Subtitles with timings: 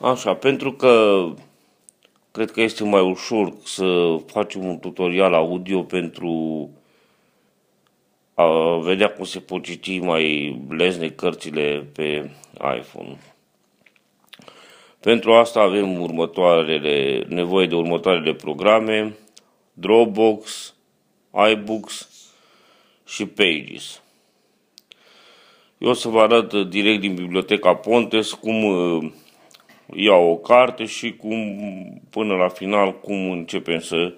[0.00, 1.24] Așa, pentru că
[2.30, 6.70] cred că este mai ușor să facem un tutorial audio pentru
[8.34, 12.30] a vedea cum se pot citi mai lezne cărțile pe
[12.78, 13.18] iPhone.
[15.00, 19.16] Pentru asta avem următoarele, nevoie de următoarele programe,
[19.72, 20.74] Dropbox,
[21.52, 22.08] iBooks
[23.06, 24.02] și Pages.
[25.78, 29.10] Eu o să vă arăt direct din biblioteca Pontes cum uh,
[29.94, 31.40] iau o carte și cum,
[32.10, 34.14] până la final, cum începem să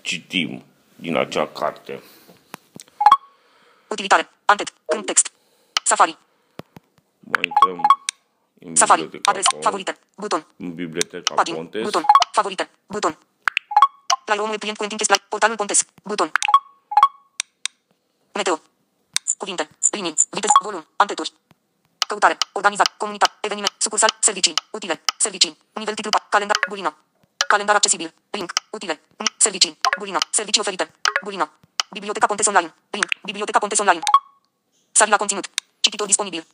[0.00, 0.62] citim
[0.94, 2.02] din acea carte.
[3.88, 4.30] Utilitare.
[4.44, 4.72] Antet.
[4.84, 5.32] Câmp text.
[5.84, 6.18] Safari.
[7.20, 7.80] Mai intrăm
[8.58, 9.00] în Safari.
[9.00, 9.44] biblioteca, Adres.
[9.54, 9.98] Pon- Favorite.
[10.16, 10.46] Buton.
[10.56, 11.56] în biblioteca Pagini.
[11.56, 11.82] Pontes.
[11.82, 12.02] Buton.
[12.32, 12.70] Favorite.
[12.86, 13.18] Buton.
[14.26, 15.22] La omul client cu întinche slide.
[15.28, 15.84] Portalul Pontes.
[16.02, 16.30] Buton.
[18.32, 18.60] Meteo.
[19.36, 19.68] Cuvinte.
[19.90, 20.14] Linii.
[20.30, 20.52] Viteză.
[20.62, 20.86] Volum.
[20.96, 21.32] Anteturi.
[22.12, 22.36] Căutare.
[22.52, 22.88] Organizat.
[22.96, 23.32] Comunitate.
[23.40, 23.72] Eveniment.
[23.78, 24.12] Sucursal.
[24.20, 24.54] Servicii.
[24.70, 25.02] Utile.
[25.16, 25.56] Servicii.
[25.72, 26.10] Nivel titlu.
[26.16, 26.56] pa- Calendar.
[26.68, 26.90] Bulină.
[27.48, 28.14] Calendar accesibil.
[28.30, 28.52] Link.
[28.70, 29.00] Utile.
[29.36, 29.78] Servicii.
[29.98, 30.18] Bulină.
[30.30, 30.90] Servicii oferite.
[31.22, 31.50] Bulină.
[31.90, 32.74] Biblioteca Pontes Online.
[32.90, 33.06] Link.
[33.22, 34.00] Biblioteca Pontes Online.
[34.92, 35.46] Sari la conținut.
[35.80, 36.46] Cititor disponibil.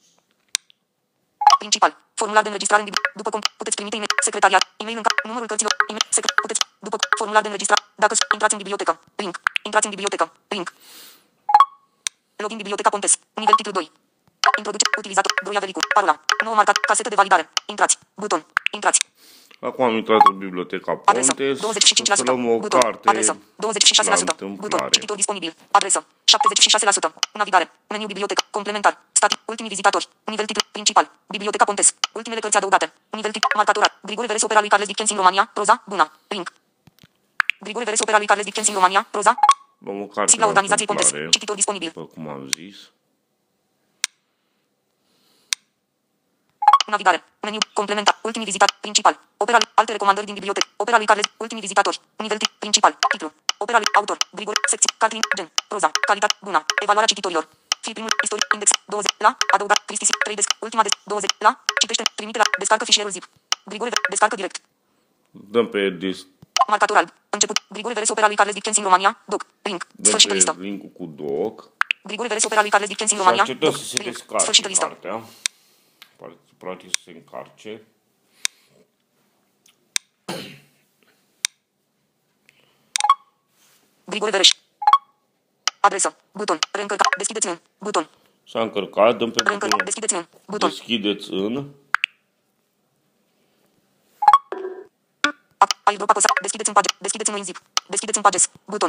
[1.59, 1.97] Principal.
[2.15, 5.47] Formular de înregistrare în bibli- După cum puteți trimite e secretariat, e-mail în ca- numărul
[5.47, 9.87] cărților, e-mail, secret, puteți, după formular de înregistrare, dacă s- intrați în bibliotecă, link, intrați
[9.87, 10.73] în bibliotecă, link.
[12.37, 13.91] Login biblioteca Pontes, nivel titlu 2.
[15.49, 19.01] Introduce, utilizator, Broia Velicu, parola, nouă marcat, casetă de validare, intrați, buton, intrați,
[19.61, 21.59] Acum am intrat în biblioteca adresă, Pontes.
[21.59, 24.91] 25%, O să luăm o buton, carte adresă, la 26%, buton, întâmplare.
[24.91, 31.65] cititor disponibil, adresă, 76%, navigare, meniu bibliotecă, complementar, static, ultimii vizitatori, nivel titlu, principal, biblioteca
[31.65, 35.51] Pontes, ultimele cărți adăugate, nivel titlu, marcatorat, Grigore Veres opera lui Carles Dickens în România,
[35.55, 36.53] proza, bună, link.
[37.61, 39.35] Grigore Veres opera lui Carles Dickens în România, proza,
[39.79, 42.77] Luăm o carte sigla la organizației Pontes, întâmplare, cititor disponibil, după cum am zis.
[46.95, 47.19] Navigare.
[47.41, 47.59] Meniu.
[47.73, 48.19] Complementar.
[48.23, 48.79] Ultimii vizitatori.
[48.81, 49.15] Principal.
[49.37, 49.69] Opera lui.
[49.75, 50.67] Alte recomandări din bibliotecă.
[50.77, 51.25] Opera lui Carles.
[51.37, 52.01] Ultimii vizitatori.
[52.17, 52.51] Nivel tip.
[52.59, 52.93] Principal.
[53.13, 53.33] Titlu.
[53.59, 53.87] Opera lui.
[53.95, 54.17] Autor.
[54.31, 54.55] Grigor.
[54.69, 54.91] Secție.
[54.99, 55.21] Catrin.
[55.37, 55.49] Gen.
[55.69, 55.91] Proza.
[56.07, 56.35] Calitate.
[56.41, 56.65] Bună.
[56.83, 57.49] Evaluarea cititorilor.
[57.81, 58.11] Filmul.
[58.23, 58.45] Istorie.
[58.53, 58.71] Index.
[58.85, 59.11] 20.
[59.19, 59.37] La.
[59.55, 59.81] Adăugat.
[59.87, 60.07] Cristi.
[60.25, 60.51] 3 desc.
[60.59, 60.97] Ultima desc.
[61.05, 61.31] 20.
[61.39, 61.51] La.
[61.81, 62.03] Citește.
[62.15, 62.45] Trimite la.
[62.59, 63.25] Descarcă fișierul zip.
[63.65, 63.91] Grigore.
[64.09, 64.57] Descarcă direct.
[65.31, 66.19] Dăm pe, dis,
[66.67, 67.09] Marcator alb.
[67.31, 67.59] Început.
[67.69, 69.23] Grigore Veres opera lui Carles Dickens în România.
[69.27, 69.47] Doc.
[69.63, 69.87] Link.
[69.91, 70.57] dăm Sfârșită pe listă.
[70.59, 71.69] link cu doc.
[72.03, 73.43] Grigore Veres opera lui Carles Dickens în Și România.
[73.43, 73.79] așteptăm Doc.
[73.81, 74.09] să se Link.
[74.13, 74.85] descarce Sfârșită listă.
[74.87, 75.23] cartea.
[76.59, 77.83] Practic să se încarce.
[84.05, 84.49] Grigore Veres.
[85.81, 86.17] Adresă.
[86.33, 86.59] Buton.
[86.73, 87.05] Reîncărca.
[87.17, 87.59] Deschideți în.
[87.79, 88.09] Buton.
[88.49, 89.67] S-a încărcat, dăm pe Reîncărca.
[89.67, 90.27] butonul Deschideți în.
[90.47, 90.69] Buton.
[90.69, 91.69] deschideți în.
[95.59, 96.29] A- Airdrop apăsa.
[96.43, 96.95] Deschideți în page.
[96.99, 97.61] Deschideți în în zip.
[97.89, 98.51] Deschideți în pages.
[98.65, 98.89] Buton.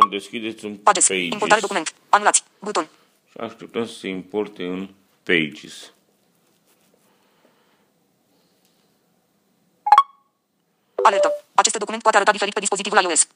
[0.00, 1.08] Dăm deschideți în Pages.
[1.08, 1.60] Importare pages.
[1.60, 1.94] document.
[2.08, 2.44] Anulați.
[2.60, 2.88] Buton.
[3.30, 4.88] Și așteptăm să se importe în
[5.22, 5.92] pages.
[11.70, 13.26] Acest document poate arăta diferit pe dispozitivul iOS.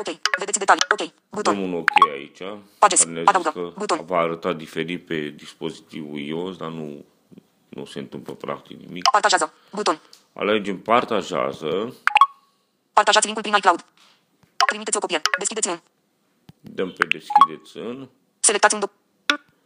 [0.00, 0.16] Ok.
[0.38, 0.82] Vedeți detalii.
[0.90, 0.98] Ok.
[0.98, 1.56] Dăm Buton.
[1.58, 2.42] un OK aici.
[2.78, 2.98] Pages.
[3.00, 3.50] care ne-a zis Adaugă.
[3.50, 4.06] că Buton.
[4.06, 7.04] va arăta diferit pe dispozitivul iOS, dar nu,
[7.68, 9.10] nu se întâmplă practic nimic.
[9.10, 9.52] Partajează.
[9.72, 10.00] Buton.
[10.32, 11.94] Alegem partajează.
[12.92, 13.84] Partajați linkul prin iCloud.
[14.66, 15.20] Trimiteți o copie.
[15.38, 15.80] Deschideți în.
[16.60, 18.08] Dăm pe deschideți în.
[18.40, 18.90] Selectați un doc.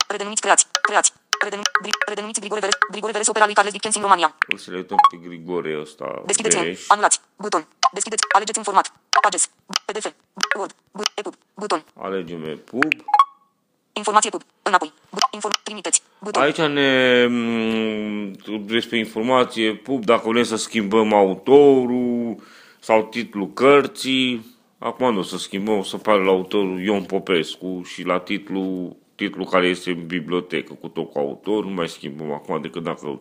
[0.09, 0.67] Redenumiți creați.
[0.83, 1.13] Creați.
[1.45, 2.77] Redenu- Gri- Redenumiți Grigore Veres.
[2.91, 4.37] Grigore Veres opera lui Carles Dickens în România.
[4.49, 6.63] Îl selectăm pe Grigore ăsta Deschideți în.
[6.63, 6.85] Bereș.
[6.89, 7.21] Anulați.
[7.37, 7.67] Buton.
[7.93, 8.23] Deschideți.
[8.35, 8.93] Alegeți un format.
[9.23, 9.51] Pages.
[9.85, 10.13] PDF.
[10.57, 10.75] Word.
[10.93, 11.35] Bu- EPUB.
[11.55, 11.85] Buton.
[11.95, 12.93] Alegem EPUB.
[13.93, 14.43] Informație pub.
[14.63, 14.93] Înapoi.
[15.11, 15.55] Bu- inform.
[15.63, 16.03] Trimiteți.
[16.19, 16.43] Buton.
[16.43, 18.33] Aici ne mm,
[18.67, 22.37] despre informație pub dacă vrem să schimbăm autorul
[22.79, 24.59] sau titlul cărții.
[24.79, 28.97] Acum nu o să schimbăm, o să pară la autorul Ion Popescu și la titlul,
[29.21, 31.65] titlul care este în bibliotecă cu tot cu autor.
[31.65, 33.21] Nu mai schimbăm acum decât dacă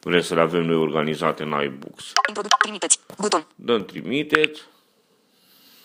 [0.00, 2.12] vrem să le avem noi organizate în iBooks.
[2.28, 2.56] Introduc.
[2.56, 2.98] Trimiteți.
[3.18, 3.46] Buton.
[3.54, 4.62] Dăm trimiteți.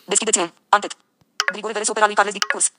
[0.06, 0.50] Deschideți în.
[0.70, 0.96] Antet.
[1.52, 2.72] Grigore Veres opera lui Carles Dickens.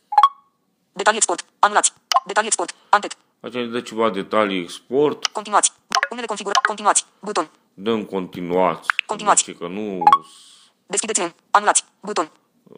[0.93, 1.45] Detalii export.
[1.59, 1.93] Anulați.
[2.27, 2.75] Detalii export.
[2.89, 3.17] Antet.
[3.41, 5.27] Aici ne dă ceva detalii export.
[5.27, 5.73] Continuați.
[6.11, 6.61] Unele configura.
[6.67, 7.05] Continuați.
[7.21, 7.51] Buton.
[7.75, 8.89] Dăm continuați.
[9.07, 9.45] Continuați.
[9.45, 10.03] Zice că nu,
[10.87, 11.33] Deschideți în.
[11.51, 11.85] Anulați.
[12.01, 12.31] Buton.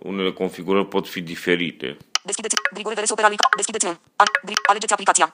[0.02, 1.96] unele configurări pot fi diferite.
[2.24, 2.54] Deschideți.
[2.72, 3.96] Grigore Veres opera lui Ca- Deschideți în.
[4.16, 4.26] An.
[4.46, 5.32] Gri- alegeți aplicația.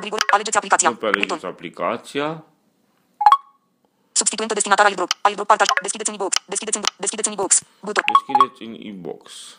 [0.00, 0.22] Grigore.
[0.32, 0.88] Alegeți aplicația.
[0.88, 1.50] Dăm pe alegeți Buton.
[1.50, 2.44] aplicația.
[4.12, 5.10] Substituentă destinatar airdrop.
[5.20, 5.68] Airdrop partaj.
[5.82, 6.36] Deschideți în e-box.
[6.46, 6.82] Deschideți în.
[6.96, 7.62] Deschideți în e-box.
[7.80, 8.02] Buton.
[8.12, 9.56] Deschideți în e-box.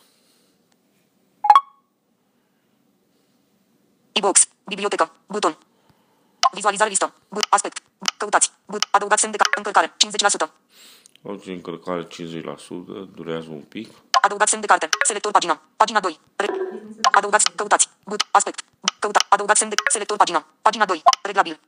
[4.11, 4.47] E-box.
[4.65, 5.11] Bibliotecă.
[5.27, 5.57] Buton.
[6.51, 7.13] Vizualizare listă.
[7.29, 7.45] But.
[7.49, 7.77] Aspect.
[8.17, 8.51] Căutați.
[8.65, 8.87] But.
[8.91, 9.93] Adăugați semn de ca- încărcare.
[9.97, 10.51] 50%.
[11.21, 13.89] Orice încărcare 50%, durează un pic.
[14.25, 14.89] Adăugați semn de carte.
[15.05, 15.61] Selector pagina.
[15.77, 16.19] Pagina 2.
[16.35, 16.47] Re-
[17.11, 17.45] adăugați.
[17.55, 17.89] Căutați.
[18.03, 18.21] But.
[18.31, 18.59] Aspect.
[18.99, 19.25] Căuta.
[19.29, 20.45] Adăugați semn de selector pagina.
[20.61, 21.01] Pagina 2.
[21.21, 21.59] Reglabil.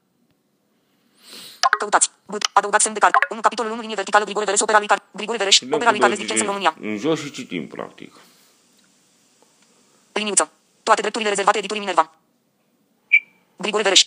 [1.79, 2.09] Căutați.
[2.25, 2.43] But.
[2.53, 3.11] Adăugați semn de car.
[3.29, 5.03] 1 capitolul 1 linie verticală Grigore Vereș opera lui Car.
[5.11, 5.59] Grigore Vereș.
[5.59, 6.75] Dăm Opera cu lui doi Carles Dickens în România.
[6.79, 8.15] în jos și citim, practic.
[10.11, 10.49] Liniuță.
[10.83, 12.11] Toate drepturile rezervate editurii Minerva.
[13.57, 14.05] Grigore Vereș.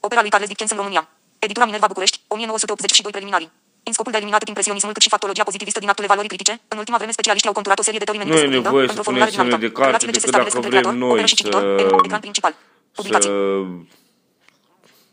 [0.00, 1.08] Opera lui Carles Dickens în România.
[1.38, 3.50] Editura Minerva București, 1982 preliminarii.
[3.82, 6.60] În scopul de a elimina atât impresionismul cât și factologia pozitivistă din actele valorii critice,
[6.68, 8.86] în ultima vreme specialiștii au conturat o serie de teorii Nu e menite să nevoie
[8.86, 10.80] cuprindă, să într-o punem formulare semne de dinamică, carte, relațiile ce decât stabilesc dacă între
[10.80, 12.52] creator, vrem noi operă și cititor, să- în ecran principal.
[12.94, 13.28] Publicații.
[13.30, 13.64] să,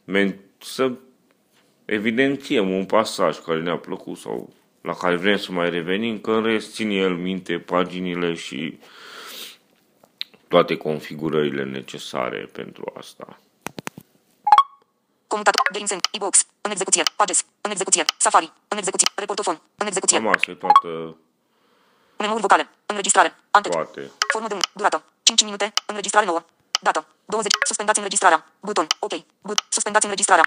[0.04, 0.28] men,
[0.60, 0.92] să
[1.86, 6.44] evidențiem un pasaj care ne-a plăcut sau la care vrem să mai revenim, că în
[6.44, 8.80] rest ține el minte paginile și
[10.48, 13.40] toate configurările necesare pentru asta.
[15.28, 20.18] Comutator, de insen, e-box, în execuție, pages, în execuție, Safari, în execuție, reportofon, în execuție,
[20.18, 21.18] Cam asta e toată,
[22.18, 24.12] memori vocale, înregistrare, ante, toate.
[24.32, 26.42] formă de 1, durată, 5 minute, înregistrare nouă,
[26.82, 30.46] dată, 20, suspendați înregistrarea, buton, ok, but, suspendați înregistrarea,